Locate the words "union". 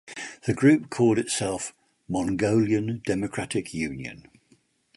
3.71-4.25